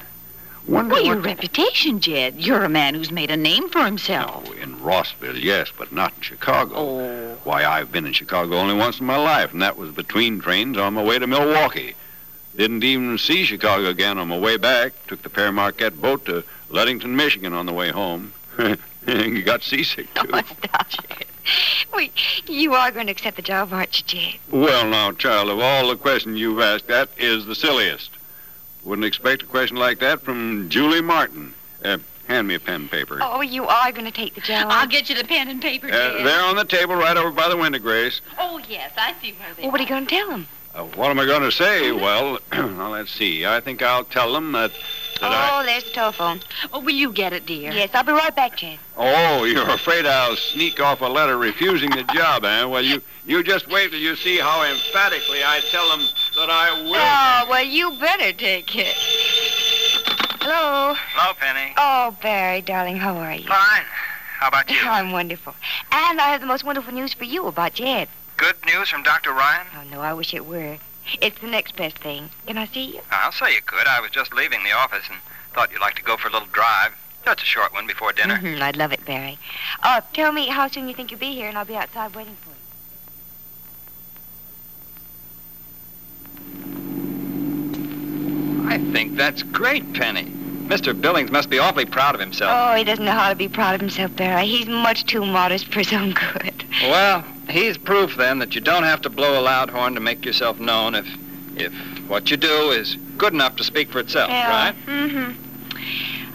Wonder 0.67 0.93
Well, 0.95 1.03
your 1.05 1.15
what... 1.15 1.25
reputation, 1.25 1.99
Jed. 1.99 2.35
You're 2.37 2.63
a 2.63 2.69
man 2.69 2.93
who's 2.93 3.11
made 3.11 3.31
a 3.31 3.37
name 3.37 3.69
for 3.69 3.83
himself. 3.83 4.45
Oh, 4.47 4.51
in 4.53 4.81
Rossville, 4.81 5.37
yes, 5.37 5.71
but 5.75 5.91
not 5.91 6.13
in 6.15 6.21
Chicago. 6.21 6.75
Oh. 6.75 7.37
Why, 7.43 7.65
I've 7.65 7.91
been 7.91 8.05
in 8.05 8.13
Chicago 8.13 8.55
only 8.55 8.75
once 8.75 8.99
in 8.99 9.05
my 9.05 9.17
life, 9.17 9.51
and 9.51 9.61
that 9.61 9.77
was 9.77 9.91
between 9.91 10.39
trains 10.39 10.77
on 10.77 10.93
my 10.93 11.03
way 11.03 11.19
to 11.19 11.27
Milwaukee. 11.27 11.95
Didn't 12.55 12.83
even 12.83 13.17
see 13.17 13.45
Chicago 13.45 13.85
again 13.87 14.17
on 14.17 14.27
my 14.27 14.37
way 14.37 14.57
back. 14.57 14.93
Took 15.07 15.21
the 15.21 15.29
Pere 15.29 15.51
Marquette 15.51 15.99
boat 15.99 16.25
to 16.25 16.43
Ludington, 16.69 17.15
Michigan 17.15 17.53
on 17.53 17.65
the 17.65 17.73
way 17.73 17.89
home. 17.89 18.33
you 19.07 19.41
got 19.43 19.63
seasick, 19.63 20.13
too. 20.13 20.31
Oh, 20.71 21.23
stop 21.49 21.99
it. 22.01 22.11
We, 22.47 22.53
you 22.53 22.73
are 22.73 22.91
going 22.91 23.07
to 23.07 23.11
accept 23.11 23.35
the 23.35 23.41
job, 23.41 23.73
aren't 23.73 23.97
you, 24.13 24.19
Jed? 24.31 24.39
Well, 24.51 24.87
now, 24.87 25.11
child, 25.11 25.49
of 25.49 25.59
all 25.59 25.89
the 25.89 25.95
questions 25.95 26.39
you've 26.39 26.59
asked, 26.59 26.87
that 26.87 27.09
is 27.17 27.45
the 27.45 27.55
silliest. 27.55 28.11
Wouldn't 28.83 29.05
expect 29.05 29.43
a 29.43 29.45
question 29.45 29.77
like 29.77 29.99
that 29.99 30.21
from 30.21 30.69
Julie 30.69 31.01
Martin. 31.01 31.53
Uh, 31.83 31.97
hand 32.27 32.47
me 32.47 32.55
a 32.55 32.59
pen 32.59 32.75
and 32.81 32.91
paper. 32.91 33.19
Oh, 33.21 33.41
you 33.41 33.65
are 33.65 33.91
going 33.91 34.05
to 34.05 34.11
take 34.11 34.35
the 34.35 34.41
job. 34.41 34.67
I'll 34.69 34.87
get 34.87 35.09
you 35.09 35.15
the 35.15 35.23
pen 35.23 35.47
and 35.49 35.61
paper, 35.61 35.87
Uh, 35.87 35.91
Jed. 35.91 36.25
they're 36.25 36.43
on 36.43 36.55
the 36.55 36.65
table 36.65 36.95
right 36.95 37.17
over 37.17 37.31
by 37.31 37.49
the 37.49 37.57
window, 37.57 37.79
Grace. 37.79 38.21
Oh, 38.37 38.59
yes, 38.69 38.91
I 38.97 39.13
see 39.21 39.33
where 39.33 39.53
they 39.55 39.63
Well, 39.63 39.71
what 39.71 39.79
are 39.81 39.83
you 39.83 39.89
going 39.89 40.05
to 40.05 40.09
tell 40.15 40.29
them? 40.29 40.47
Uh, 40.75 40.83
what 40.83 41.09
am 41.09 41.19
I 41.19 41.25
going 41.25 41.41
to 41.41 41.51
say? 41.51 41.91
Well, 41.91 42.39
now 42.53 42.91
let's 42.91 43.11
see. 43.11 43.45
I 43.45 43.59
think 43.59 43.81
I'll 43.81 44.03
tell 44.03 44.31
them 44.33 44.51
that, 44.53 44.71
that 45.19 45.31
I... 45.31 45.59
Oh, 45.61 45.65
there's 45.65 45.83
the 45.83 45.91
telephone. 45.91 46.41
Oh, 46.73 46.79
will 46.79 46.95
you 46.95 47.11
get 47.11 47.33
it, 47.33 47.45
dear? 47.45 47.71
Yes, 47.71 47.89
I'll 47.93 48.03
be 48.03 48.11
right 48.11 48.35
back, 48.35 48.57
Jed. 48.57 48.79
Oh, 48.97 49.43
you're 49.43 49.69
afraid 49.69 50.05
I'll 50.05 50.35
sneak 50.35 50.79
off 50.79 51.01
a 51.01 51.05
letter 51.05 51.37
refusing 51.37 51.89
the 51.89 52.03
job, 52.03 52.45
eh? 52.45 52.65
Well, 52.65 52.83
you 52.83 53.01
you 53.25 53.43
just 53.43 53.67
wait 53.69 53.91
till 53.91 53.99
you 53.99 54.15
see 54.15 54.37
how 54.37 54.63
emphatically 54.63 55.43
I 55.43 55.61
tell 55.69 55.89
them 55.89 56.07
that 56.35 56.49
I 56.49 56.81
will. 56.81 56.95
Oh, 56.95 57.49
well, 57.49 57.63
you 57.63 57.91
better 57.99 58.33
take 58.33 58.75
it. 58.75 58.95
Hello. 60.41 60.95
Hello, 60.95 61.33
Penny. 61.35 61.73
Oh, 61.77 62.15
Barry, 62.21 62.61
darling, 62.61 62.97
how 62.97 63.15
are 63.15 63.33
you? 63.33 63.47
Fine. 63.47 63.83
How 64.39 64.47
about 64.47 64.69
you? 64.69 64.77
I'm 64.83 65.11
wonderful. 65.11 65.53
And 65.91 66.19
I 66.19 66.29
have 66.29 66.41
the 66.41 66.47
most 66.47 66.63
wonderful 66.63 66.93
news 66.93 67.13
for 67.13 67.25
you 67.25 67.45
about 67.47 67.73
Jed. 67.73 68.07
Good 68.37 68.55
news 68.65 68.89
from 68.89 69.03
Dr. 69.03 69.31
Ryan? 69.31 69.67
Oh, 69.75 69.83
no, 69.91 69.99
I 69.99 70.13
wish 70.13 70.33
it 70.33 70.45
were. 70.45 70.77
It's 71.21 71.39
the 71.39 71.47
next 71.47 71.75
best 71.75 71.97
thing. 71.97 72.29
Can 72.47 72.57
I 72.57 72.65
see 72.67 72.95
you? 72.95 73.01
I'll 73.11 73.31
say 73.31 73.53
you 73.53 73.61
could. 73.65 73.87
I 73.87 73.99
was 73.99 74.11
just 74.11 74.33
leaving 74.33 74.63
the 74.63 74.71
office 74.71 75.05
and 75.09 75.19
thought 75.53 75.71
you'd 75.71 75.81
like 75.81 75.95
to 75.95 76.03
go 76.03 76.17
for 76.17 76.27
a 76.27 76.31
little 76.31 76.47
drive. 76.51 76.93
Just 77.25 77.41
a 77.41 77.45
short 77.45 77.73
one 77.73 77.85
before 77.87 78.13
dinner. 78.13 78.37
Mhm, 78.37 78.61
I'd 78.61 78.77
love 78.77 78.93
it, 78.93 79.05
Barry. 79.05 79.37
Uh, 79.83 80.01
tell 80.13 80.31
me 80.31 80.47
how 80.47 80.67
soon 80.67 80.87
you 80.87 80.93
think 80.95 81.11
you'll 81.11 81.19
be 81.19 81.33
here, 81.33 81.49
and 81.49 81.57
I'll 81.57 81.65
be 81.65 81.75
outside 81.75 82.15
waiting 82.15 82.35
for 82.41 82.49
you. 82.49 82.55
I 88.67 88.77
think 88.91 89.15
that's 89.15 89.43
great, 89.43 89.93
Penny. 89.93 90.25
Mr. 90.67 90.99
Billings 90.99 91.31
must 91.31 91.49
be 91.49 91.57
awfully 91.57 91.85
proud 91.85 92.13
of 92.13 92.21
himself. 92.21 92.51
Oh, 92.53 92.75
he 92.75 92.83
doesn't 92.83 93.03
know 93.03 93.11
how 93.11 93.29
to 93.29 93.35
be 93.35 93.47
proud 93.47 93.73
of 93.73 93.81
himself, 93.81 94.15
Barry. 94.15 94.45
He's 94.45 94.67
much 94.67 95.05
too 95.05 95.25
modest 95.25 95.65
for 95.73 95.79
his 95.79 95.91
own 95.91 96.11
good. 96.11 96.63
Well, 96.83 97.25
he's 97.49 97.77
proof 97.77 98.15
then 98.15 98.39
that 98.39 98.55
you 98.55 98.61
don't 98.61 98.83
have 98.83 99.01
to 99.01 99.09
blow 99.09 99.39
a 99.39 99.41
loud 99.41 99.69
horn 99.69 99.95
to 99.95 99.99
make 99.99 100.25
yourself 100.25 100.59
known 100.59 100.95
if 100.95 101.07
if 101.55 101.73
what 102.07 102.31
you 102.31 102.37
do 102.37 102.71
is 102.71 102.95
good 103.17 103.33
enough 103.33 103.55
to 103.57 103.63
speak 103.63 103.89
for 103.89 103.99
itself, 103.99 104.29
right? 104.29 104.73
Mm-hmm. 104.85 105.31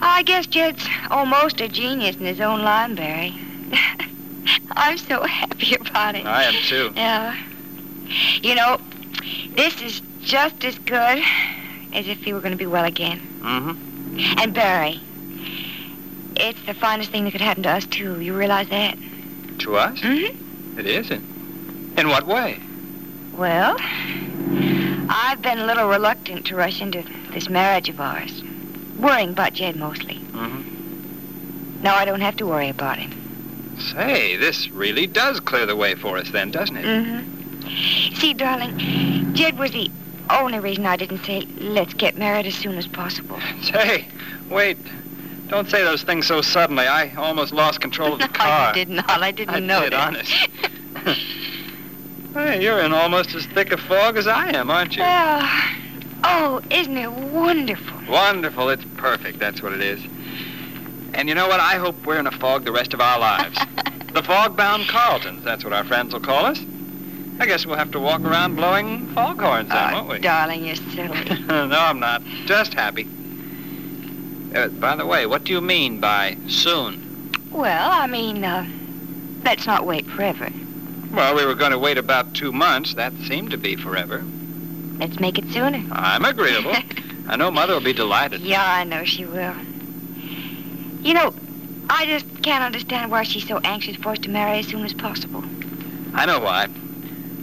I 0.01 0.23
guess 0.23 0.45
Jed's 0.45 0.87
almost 1.09 1.61
a 1.61 1.67
genius 1.67 2.15
in 2.15 2.25
his 2.25 2.39
own 2.39 2.61
line, 2.61 2.95
Barry. 2.95 3.33
I'm 4.71 4.97
so 4.97 5.23
happy 5.23 5.75
about 5.75 6.15
it. 6.15 6.25
I 6.25 6.43
am 6.43 6.53
too. 6.53 6.93
Yeah. 6.95 7.35
You 8.41 8.55
know, 8.55 8.79
this 9.55 9.81
is 9.81 10.01
just 10.21 10.63
as 10.63 10.77
good 10.79 11.23
as 11.93 12.07
if 12.07 12.23
he 12.23 12.33
were 12.33 12.41
going 12.41 12.51
to 12.51 12.57
be 12.57 12.67
well 12.67 12.85
again. 12.85 13.19
Mm-hmm. 13.39 14.39
And 14.39 14.53
Barry, 14.53 14.99
it's 16.35 16.61
the 16.65 16.73
finest 16.73 17.11
thing 17.11 17.23
that 17.23 17.31
could 17.31 17.41
happen 17.41 17.63
to 17.63 17.69
us, 17.69 17.85
too. 17.85 18.19
You 18.21 18.35
realize 18.35 18.69
that? 18.69 18.97
To 19.59 19.77
us? 19.77 19.99
Mm-hmm. 19.99 20.44
It 20.77 20.85
is. 20.85 21.11
In, 21.11 21.93
in 21.97 22.07
what 22.09 22.27
way? 22.27 22.59
Well, 23.33 23.75
I've 25.09 25.41
been 25.41 25.59
a 25.59 25.65
little 25.65 25.87
reluctant 25.87 26.45
to 26.47 26.55
rush 26.55 26.81
into 26.81 27.03
this 27.31 27.49
marriage 27.49 27.89
of 27.89 27.99
ours. 27.99 28.43
Worrying 28.97 29.29
about 29.29 29.53
Jed 29.53 29.75
mostly. 29.75 30.15
Mm-hmm. 30.15 31.81
Now 31.83 31.95
I 31.95 32.05
don't 32.05 32.21
have 32.21 32.37
to 32.37 32.45
worry 32.45 32.69
about 32.69 32.97
him. 32.97 33.11
Say, 33.79 34.37
this 34.37 34.69
really 34.69 35.05
does 35.05 35.39
clear 35.39 35.65
the 35.65 35.75
way 35.75 35.95
for 35.95 36.17
us 36.17 36.31
then, 36.31 36.51
doesn't 36.51 36.77
it? 36.77 36.85
Mm-hmm. 36.85 38.15
See, 38.15 38.33
darling, 38.33 39.33
Jed 39.33 39.57
was 39.57 39.71
the 39.71 39.91
only 40.29 40.59
reason 40.59 40.85
I 40.85 40.95
didn't 40.95 41.23
say, 41.25 41.41
let's 41.57 41.93
get 41.93 42.17
married 42.17 42.45
as 42.45 42.55
soon 42.55 42.77
as 42.77 42.87
possible. 42.87 43.39
Say, 43.61 44.07
wait. 44.49 44.77
Don't 45.47 45.69
say 45.69 45.83
those 45.83 46.03
things 46.03 46.25
so 46.27 46.41
suddenly. 46.41 46.87
I 46.87 47.13
almost 47.15 47.53
lost 47.53 47.81
control 47.81 48.13
of 48.13 48.19
the 48.19 48.27
car. 48.33 48.71
I 48.71 48.73
did 48.73 48.89
not. 48.89 49.09
I 49.09 49.31
didn't 49.31 49.55
I 49.55 49.59
know 49.59 49.81
did, 49.81 49.93
that. 49.93 50.07
honest. 50.07 50.31
hey, 52.33 52.63
you're 52.63 52.79
in 52.79 52.93
almost 52.93 53.35
as 53.35 53.45
thick 53.47 53.71
a 53.71 53.77
fog 53.77 54.17
as 54.17 54.27
I 54.27 54.49
am, 54.49 54.71
aren't 54.71 54.95
you? 54.95 55.03
Well, 55.03 55.41
oh, 56.23 56.61
isn't 56.71 56.97
it 56.97 57.11
wonderful? 57.11 57.97
Wonderful. 58.09 58.69
It's 58.69 58.85
perfect. 58.97 59.39
That's 59.39 59.61
what 59.61 59.73
it 59.73 59.81
is. 59.81 60.01
And 61.13 61.29
you 61.29 61.35
know 61.35 61.47
what? 61.47 61.59
I 61.59 61.75
hope 61.75 62.05
we're 62.05 62.19
in 62.19 62.27
a 62.27 62.31
fog 62.31 62.65
the 62.65 62.71
rest 62.71 62.93
of 62.93 63.01
our 63.01 63.19
lives. 63.19 63.57
the 64.13 64.23
fog-bound 64.23 64.87
Carltons. 64.87 65.43
That's 65.43 65.63
what 65.63 65.73
our 65.73 65.83
friends 65.83 66.13
will 66.13 66.21
call 66.21 66.45
us. 66.45 66.59
I 67.39 67.45
guess 67.45 67.65
we'll 67.65 67.77
have 67.77 67.91
to 67.91 67.99
walk 67.99 68.21
around 68.21 68.55
blowing 68.55 69.07
foghorns 69.13 69.69
then, 69.69 69.93
oh, 69.93 69.97
won't 69.97 70.09
we? 70.09 70.19
darling, 70.19 70.65
you're 70.65 70.75
silly. 70.75 71.39
no, 71.47 71.69
I'm 71.69 71.99
not. 71.99 72.23
Just 72.45 72.73
happy. 72.73 73.07
Uh, 74.55 74.69
by 74.69 74.95
the 74.95 75.05
way, 75.05 75.25
what 75.25 75.43
do 75.43 75.51
you 75.51 75.59
mean 75.59 75.99
by 75.99 76.37
soon? 76.47 77.03
well, 77.51 77.89
I 77.91 78.07
mean, 78.07 78.43
uh, 78.43 78.65
let's 79.43 79.67
not 79.67 79.85
wait 79.85 80.05
forever. 80.05 80.49
Well, 81.11 81.35
we 81.35 81.45
were 81.45 81.55
going 81.55 81.71
to 81.71 81.79
wait 81.79 81.97
about 81.97 82.33
two 82.33 82.51
months. 82.51 82.93
That 82.93 83.13
seemed 83.27 83.51
to 83.51 83.57
be 83.57 83.75
forever. 83.75 84.23
Let's 84.97 85.19
make 85.19 85.37
it 85.37 85.45
sooner. 85.51 85.83
I'm 85.91 86.23
agreeable. 86.25 86.73
I 87.27 87.35
know 87.35 87.51
Mother 87.51 87.73
will 87.73 87.81
be 87.81 87.93
delighted. 87.93 88.41
Yeah, 88.41 88.63
I 88.63 88.83
know 88.83 89.03
she 89.03 89.25
will. 89.25 89.55
You 91.01 91.13
know, 91.13 91.33
I 91.89 92.05
just 92.05 92.25
can't 92.43 92.63
understand 92.63 93.11
why 93.11 93.23
she's 93.23 93.47
so 93.47 93.59
anxious 93.63 93.95
for 93.97 94.09
us 94.09 94.19
to 94.19 94.29
marry 94.29 94.59
as 94.59 94.67
soon 94.67 94.85
as 94.85 94.93
possible. 94.93 95.43
I 96.13 96.25
know 96.25 96.39
why. 96.39 96.67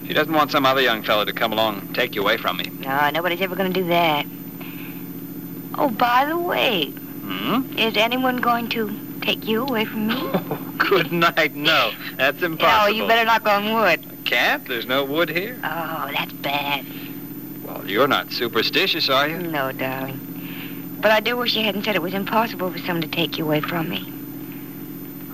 She 0.06 0.14
doesn't 0.14 0.32
want 0.32 0.50
some 0.50 0.66
other 0.66 0.80
young 0.80 1.02
fellow 1.02 1.24
to 1.24 1.32
come 1.32 1.52
along 1.52 1.80
and 1.80 1.94
take 1.94 2.14
you 2.14 2.22
away 2.22 2.38
from 2.38 2.56
me. 2.56 2.64
No, 2.80 3.10
nobody's 3.10 3.40
ever 3.40 3.54
going 3.54 3.72
to 3.72 3.80
do 3.80 3.86
that. 3.88 4.26
Oh, 5.78 5.88
by 5.88 6.26
the 6.26 6.38
way, 6.38 6.92
Hmm? 7.32 7.78
is 7.78 7.96
anyone 7.96 8.36
going 8.36 8.68
to 8.70 8.94
take 9.20 9.46
you 9.46 9.62
away 9.62 9.84
from 9.84 10.06
me? 10.08 10.14
Oh, 10.16 10.74
good 10.78 11.12
night. 11.12 11.54
No, 11.54 11.92
that's 12.16 12.42
impossible. 12.42 12.84
Oh, 12.84 12.86
you 12.86 13.06
better 13.08 13.24
knock 13.24 13.46
on 13.46 13.72
wood. 13.72 14.24
Can't. 14.24 14.66
There's 14.66 14.86
no 14.86 15.04
wood 15.04 15.28
here. 15.28 15.58
Oh, 15.64 16.10
that's 16.12 16.32
bad. 16.34 16.84
Well, 17.64 17.88
you're 17.88 18.08
not 18.08 18.32
superstitious, 18.32 19.08
are 19.08 19.28
you? 19.28 19.38
No, 19.38 19.72
darling. 19.72 20.98
But 21.00 21.10
I 21.10 21.20
do 21.20 21.36
wish 21.36 21.56
you 21.56 21.64
hadn't 21.64 21.84
said 21.84 21.96
it 21.96 22.02
was 22.02 22.14
impossible 22.14 22.70
for 22.70 22.78
someone 22.78 23.02
to 23.02 23.08
take 23.08 23.38
you 23.38 23.44
away 23.44 23.60
from 23.60 23.88
me. 23.88 24.12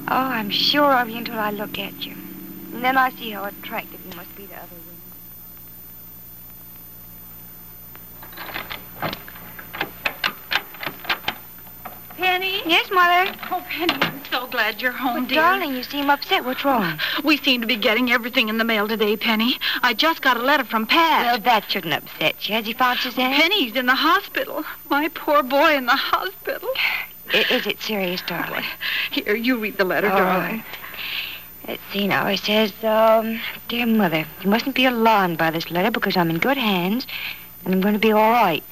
Oh, 0.09 0.15
I'm 0.17 0.51
sure 0.51 0.95
of 0.95 1.11
you 1.11 1.19
until 1.19 1.39
I 1.39 1.51
look 1.51 1.79
at 1.79 2.07
you. 2.07 2.13
And 2.73 2.83
then 2.83 2.97
I 2.97 3.11
see 3.11 3.31
how 3.31 3.45
attractive 3.45 4.01
you 4.09 4.17
must 4.17 4.35
be 4.35 4.47
to 4.47 4.57
other 4.57 4.77
Penny? 12.19 12.61
Yes, 12.67 12.91
Mother. 12.91 13.33
Oh, 13.51 13.65
Penny, 13.69 13.95
I'm 14.03 14.21
so 14.31 14.47
glad 14.49 14.83
you're 14.83 14.91
home, 14.93 15.23
But, 15.25 15.29
dear. 15.29 15.41
darling, 15.41 15.75
you 15.77 15.85
seem 15.85 16.11
upset. 16.11 16.45
What's 16.45 16.65
wrong? 16.65 16.99
We 17.25 17.37
seem 17.37 17.61
to 17.61 17.67
be 17.67 17.77
getting 17.77 18.11
everything 18.11 18.49
in 18.49 18.59
the 18.59 18.65
mail 18.65 18.89
today, 18.89 19.17
Penny. 19.17 19.59
I 19.83 19.95
just 19.95 20.21
got 20.21 20.37
a 20.37 20.43
letter 20.43 20.65
from 20.65 20.87
Pat. 20.87 21.25
Well, 21.27 21.39
that 21.41 21.71
shouldn't 21.71 21.95
upset 21.95 22.49
you. 22.49 22.57
Has 22.57 22.67
he 22.67 22.73
found 22.73 22.99
Suzanne? 22.99 23.35
Penny's 23.41 23.77
in 23.77 23.87
the 23.87 23.95
hospital. 23.95 24.65
My 24.91 25.09
poor 25.09 25.45
boy 25.45 25.77
in 25.77 25.87
the 25.87 25.97
hospital. 25.97 26.69
Is 27.33 27.67
it 27.67 27.81
serious, 27.81 28.21
darling? 28.23 28.65
Here, 29.13 29.37
you 29.37 29.57
read 29.59 29.77
the 29.79 29.85
letter, 29.85 30.11
All 30.11 30.19
darling. 30.19 30.65
Let's 31.69 31.83
see 31.93 32.09
now. 32.09 32.27
It 32.27 32.41
says, 32.41 32.73
um, 32.83 33.41
Dear 33.69 33.87
Mother, 33.87 34.27
you 34.43 34.51
mustn't 34.51 34.75
be 34.75 34.87
alarmed 34.87 35.39
by 35.39 35.51
this 35.51 35.71
letter 35.71 35.91
because 35.91 36.17
I'm 36.17 36.31
in 36.31 36.39
good 36.39 36.57
hands 36.57 37.07
and 37.65 37.75
I'm 37.75 37.81
going 37.81 37.95
to 37.95 38.01
be 38.01 38.11
all 38.11 38.31
right. 38.33 38.65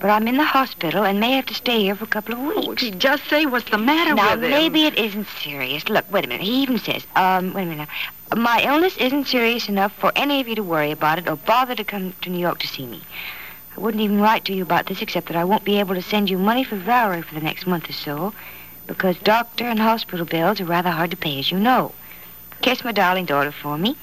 But 0.00 0.10
I'm 0.10 0.28
in 0.28 0.36
the 0.36 0.44
hospital 0.44 1.04
and 1.04 1.18
may 1.18 1.32
have 1.32 1.46
to 1.46 1.54
stay 1.54 1.80
here 1.80 1.96
for 1.96 2.04
a 2.04 2.08
couple 2.08 2.34
of 2.34 2.40
Oh, 2.40 2.48
weeks. 2.70 2.82
if 2.82 2.92
he'd 2.92 3.00
just 3.00 3.24
say 3.28 3.46
what's 3.46 3.68
the 3.70 3.78
matter 3.78 4.14
now, 4.14 4.34
with 4.36 4.44
him. 4.44 4.50
Now, 4.50 4.56
maybe 4.56 4.84
it 4.86 4.96
isn't 4.96 5.26
serious. 5.42 5.88
Look, 5.88 6.04
wait 6.12 6.24
a 6.24 6.28
minute. 6.28 6.46
He 6.46 6.62
even 6.62 6.78
says, 6.78 7.04
um, 7.16 7.52
wait 7.52 7.64
a 7.64 7.66
minute 7.66 7.88
now. 8.30 8.36
My 8.40 8.62
illness 8.62 8.96
isn't 8.98 9.26
serious 9.26 9.68
enough 9.68 9.92
for 9.92 10.12
any 10.14 10.40
of 10.40 10.46
you 10.46 10.54
to 10.54 10.62
worry 10.62 10.92
about 10.92 11.18
it 11.18 11.28
or 11.28 11.34
bother 11.36 11.74
to 11.74 11.82
come 11.82 12.12
to 12.22 12.30
New 12.30 12.38
York 12.38 12.60
to 12.60 12.68
see 12.68 12.86
me. 12.86 13.02
I 13.76 13.80
wouldn't 13.80 14.02
even 14.02 14.20
write 14.20 14.44
to 14.44 14.52
you 14.52 14.62
about 14.62 14.86
this 14.86 15.02
except 15.02 15.26
that 15.28 15.36
I 15.36 15.44
won't 15.44 15.64
be 15.64 15.80
able 15.80 15.94
to 15.94 16.02
send 16.02 16.30
you 16.30 16.38
money 16.38 16.62
for 16.62 16.76
Valerie 16.76 17.22
for 17.22 17.34
the 17.34 17.40
next 17.40 17.66
month 17.66 17.88
or 17.88 17.92
so 17.92 18.32
because 18.86 19.18
doctor 19.18 19.64
and 19.64 19.78
hospital 19.80 20.24
bills 20.26 20.60
are 20.60 20.64
rather 20.64 20.90
hard 20.90 21.10
to 21.10 21.16
pay, 21.16 21.38
as 21.40 21.50
you 21.50 21.58
know. 21.58 21.92
Kiss 22.60 22.84
my 22.84 22.92
darling 22.92 23.24
daughter 23.24 23.52
for 23.52 23.76
me. 23.78 23.96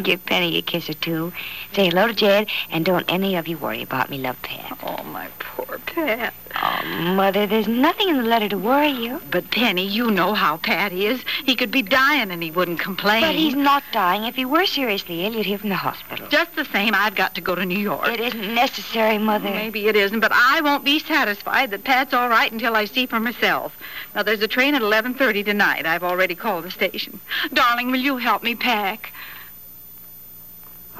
Give 0.00 0.24
Penny 0.24 0.56
a 0.56 0.62
kiss 0.62 0.88
or 0.88 0.94
two. 0.94 1.32
Say 1.74 1.88
hello 1.88 2.06
to 2.06 2.14
Jed, 2.14 2.48
and 2.70 2.84
don't 2.84 3.04
any 3.12 3.36
of 3.36 3.46
you 3.46 3.58
worry 3.58 3.82
about 3.82 4.08
me. 4.08 4.18
Love, 4.18 4.40
Pat. 4.42 4.78
Oh, 4.82 5.02
my 5.04 5.28
poor 5.38 5.78
Pat. 5.84 6.32
Oh, 6.54 6.84
Mother, 7.14 7.46
there's 7.46 7.68
nothing 7.68 8.08
in 8.08 8.16
the 8.16 8.22
letter 8.22 8.48
to 8.48 8.58
worry 8.58 8.88
you. 8.88 9.20
But, 9.30 9.50
Penny, 9.50 9.86
you 9.86 10.10
know 10.10 10.32
how 10.32 10.56
Pat 10.56 10.92
is. 10.92 11.22
He 11.44 11.56
could 11.56 11.70
be 11.70 11.82
dying 11.82 12.30
and 12.30 12.42
he 12.42 12.50
wouldn't 12.50 12.80
complain. 12.80 13.22
But 13.22 13.34
he's 13.34 13.54
not 13.54 13.82
dying. 13.92 14.24
If 14.24 14.34
he 14.34 14.44
were 14.44 14.64
seriously 14.64 15.24
ill, 15.24 15.34
you'd 15.34 15.46
hear 15.46 15.58
from 15.58 15.70
the 15.70 15.76
hospital. 15.76 16.26
Just 16.28 16.56
the 16.56 16.64
same, 16.64 16.94
I've 16.94 17.14
got 17.14 17.34
to 17.34 17.40
go 17.40 17.54
to 17.54 17.66
New 17.66 17.78
York. 17.78 18.08
It 18.08 18.20
isn't 18.20 18.54
necessary, 18.54 19.18
Mother. 19.18 19.50
Maybe 19.50 19.88
it 19.88 19.96
isn't, 19.96 20.20
but 20.20 20.32
I 20.32 20.60
won't 20.62 20.84
be 20.84 20.98
satisfied 20.98 21.70
that 21.70 21.84
Pat's 21.84 22.14
all 22.14 22.28
right 22.28 22.50
until 22.50 22.76
I 22.76 22.86
see 22.86 23.06
for 23.06 23.20
myself. 23.20 23.76
Now, 24.14 24.22
there's 24.22 24.42
a 24.42 24.48
train 24.48 24.74
at 24.74 24.82
11.30 24.82 25.44
tonight. 25.44 25.86
I've 25.86 26.04
already 26.04 26.34
called 26.34 26.64
the 26.64 26.70
station. 26.70 27.20
Darling, 27.52 27.90
will 27.90 28.00
you 28.00 28.16
help 28.16 28.42
me 28.42 28.54
pack? 28.54 29.12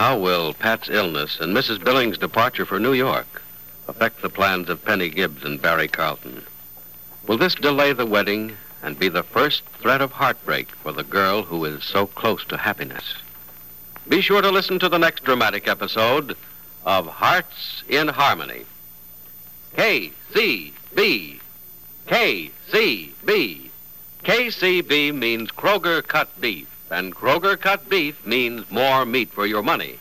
How 0.03 0.19
will 0.19 0.53
Pat's 0.53 0.89
illness 0.89 1.39
and 1.39 1.57
Mrs. 1.57 1.79
Billings' 1.79 2.19
departure 2.19 2.67
for 2.67 2.81
New 2.81 2.93
York 2.93 3.41
affect 3.87 4.21
the 4.21 4.29
plans 4.29 4.69
of 4.69 4.85
Penny 4.85 5.09
Gibbs 5.09 5.45
and 5.45 5.63
Barry 5.63 5.87
Carlton? 5.87 6.43
Will 7.29 7.39
this 7.39 7.55
delay 7.55 7.93
the 7.93 8.05
wedding 8.05 8.57
and 8.83 8.99
be 8.99 9.09
the 9.09 9.23
first 9.23 9.63
threat 9.81 10.01
of 10.01 10.11
heartbreak 10.11 10.71
for 10.71 10.91
the 10.91 11.05
girl 11.05 11.45
who 11.45 11.65
is 11.65 11.85
so 11.85 12.09
close 12.09 12.45
to 12.47 12.57
happiness? 12.57 13.15
Be 14.09 14.21
sure 14.21 14.43
to 14.43 14.51
listen 14.51 14.81
to 14.81 14.89
the 14.89 14.99
next 14.99 15.23
dramatic 15.23 15.69
episode 15.69 16.37
of 16.85 17.07
Hearts 17.07 17.85
in 17.89 18.09
Harmony. 18.09 18.65
KCB. 19.77 21.39
KCB. 22.09 23.71
KCB 24.25 25.15
means 25.15 25.53
Kroger 25.53 26.05
cut 26.05 26.41
beef, 26.41 26.67
and 26.93 27.15
Kroger 27.15 27.59
cut 27.59 27.89
beef 27.89 28.25
means 28.27 28.71
more 28.71 29.07
meat 29.07 29.31
for 29.31 29.47
your 29.47 29.63
money. 29.63 29.99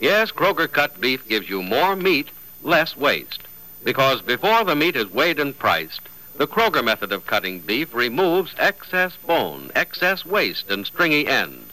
Yes, 0.00 0.32
Kroger 0.32 0.70
cut 0.70 1.00
beef 1.00 1.26
gives 1.28 1.48
you 1.48 1.62
more 1.62 1.94
meat, 1.94 2.28
less 2.62 2.96
waste. 2.96 3.42
Because 3.84 4.20
before 4.20 4.64
the 4.64 4.74
meat 4.74 4.96
is 4.96 5.10
weighed 5.10 5.38
and 5.38 5.56
priced, 5.56 6.00
the 6.36 6.48
Kroger 6.48 6.82
method 6.82 7.12
of 7.12 7.26
cutting 7.26 7.60
beef 7.60 7.94
removes 7.94 8.52
excess 8.58 9.14
bone, 9.24 9.70
excess 9.76 10.26
waste, 10.26 10.70
and 10.70 10.84
stringy 10.84 11.28
ends. 11.28 11.72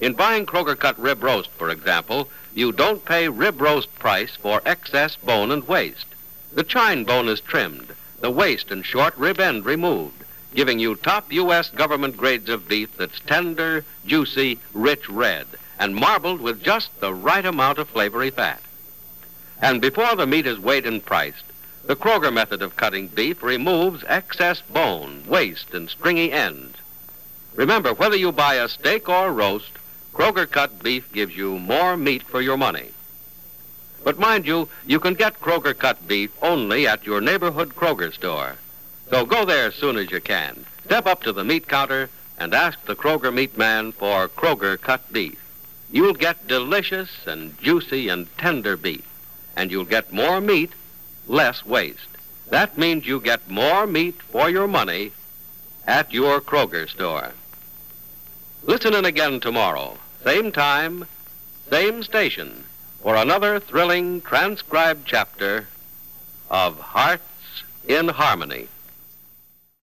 In 0.00 0.12
buying 0.12 0.44
Kroger 0.44 0.78
cut 0.78 0.98
rib 0.98 1.22
roast, 1.22 1.50
for 1.52 1.70
example, 1.70 2.28
you 2.54 2.72
don't 2.72 3.06
pay 3.06 3.28
rib 3.28 3.58
roast 3.58 3.92
price 3.98 4.36
for 4.36 4.60
excess 4.66 5.16
bone 5.16 5.50
and 5.50 5.66
waste. 5.66 6.06
The 6.52 6.62
chine 6.62 7.04
bone 7.04 7.28
is 7.28 7.40
trimmed, 7.40 7.94
the 8.20 8.30
waste 8.30 8.70
and 8.70 8.84
short 8.84 9.16
rib 9.16 9.40
end 9.40 9.64
removed, 9.64 10.24
giving 10.54 10.78
you 10.78 10.94
top 10.94 11.32
U.S. 11.32 11.70
government 11.70 12.16
grades 12.16 12.48
of 12.48 12.68
beef 12.68 12.96
that's 12.96 13.20
tender, 13.20 13.84
juicy, 14.06 14.58
rich 14.72 15.08
red, 15.08 15.46
and 15.78 15.94
marbled 15.94 16.40
with 16.40 16.62
just 16.62 17.00
the 17.00 17.12
right 17.12 17.44
amount 17.44 17.78
of 17.78 17.88
flavory 17.88 18.30
fat. 18.30 18.62
And 19.60 19.80
before 19.80 20.14
the 20.16 20.26
meat 20.26 20.46
is 20.46 20.58
weighed 20.58 20.86
and 20.86 21.04
priced, 21.04 21.44
the 21.84 21.96
Kroger 21.96 22.32
method 22.32 22.62
of 22.62 22.76
cutting 22.76 23.08
beef 23.08 23.42
removes 23.42 24.04
excess 24.06 24.60
bone, 24.60 25.24
waste, 25.26 25.74
and 25.74 25.88
stringy 25.88 26.32
ends. 26.32 26.76
Remember, 27.54 27.94
whether 27.94 28.16
you 28.16 28.30
buy 28.30 28.54
a 28.54 28.68
steak 28.68 29.08
or 29.08 29.32
roast, 29.32 29.70
Kroger 30.12 30.50
cut 30.50 30.82
beef 30.82 31.12
gives 31.12 31.36
you 31.36 31.58
more 31.58 31.96
meat 31.96 32.22
for 32.22 32.40
your 32.40 32.56
money. 32.56 32.90
But 34.04 34.18
mind 34.18 34.46
you, 34.46 34.68
you 34.86 35.00
can 35.00 35.14
get 35.14 35.40
Kroger 35.40 35.76
cut 35.76 36.06
beef 36.06 36.30
only 36.42 36.86
at 36.86 37.04
your 37.04 37.20
neighborhood 37.20 37.74
Kroger 37.74 38.12
store. 38.12 38.56
So 39.10 39.24
go 39.24 39.44
there 39.44 39.66
as 39.66 39.74
soon 39.74 39.96
as 39.96 40.10
you 40.10 40.20
can. 40.20 40.66
Step 40.84 41.06
up 41.06 41.22
to 41.22 41.32
the 41.32 41.44
meat 41.44 41.66
counter 41.66 42.10
and 42.36 42.54
ask 42.54 42.84
the 42.84 42.94
Kroger 42.94 43.32
meat 43.32 43.56
man 43.56 43.92
for 43.92 44.28
Kroger 44.28 44.80
cut 44.80 45.12
beef. 45.12 45.42
You'll 45.90 46.14
get 46.14 46.46
delicious 46.46 47.08
and 47.26 47.58
juicy 47.58 48.08
and 48.08 48.28
tender 48.36 48.76
beef. 48.76 49.04
And 49.56 49.70
you'll 49.70 49.84
get 49.84 50.12
more 50.12 50.40
meat, 50.40 50.72
less 51.26 51.64
waste. 51.64 52.08
That 52.50 52.78
means 52.78 53.06
you 53.06 53.20
get 53.20 53.50
more 53.50 53.86
meat 53.86 54.20
for 54.22 54.48
your 54.48 54.68
money 54.68 55.12
at 55.86 56.12
your 56.12 56.40
Kroger 56.40 56.88
store. 56.88 57.32
Listen 58.62 58.94
in 58.94 59.04
again 59.04 59.40
tomorrow, 59.40 59.96
same 60.22 60.52
time, 60.52 61.06
same 61.70 62.02
station, 62.02 62.64
for 63.02 63.16
another 63.16 63.58
thrilling 63.58 64.20
transcribed 64.20 65.06
chapter 65.06 65.66
of 66.50 66.78
Hearts 66.78 67.62
in 67.86 68.08
Harmony. 68.08 68.68